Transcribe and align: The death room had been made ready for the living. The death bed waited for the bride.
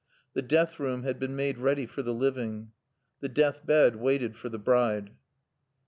The 0.33 0.41
death 0.41 0.79
room 0.79 1.03
had 1.03 1.19
been 1.19 1.35
made 1.35 1.59
ready 1.59 1.85
for 1.85 2.01
the 2.01 2.11
living. 2.11 2.71
The 3.19 3.29
death 3.29 3.63
bed 3.63 3.97
waited 3.97 4.35
for 4.35 4.49
the 4.49 4.57
bride. 4.57 5.11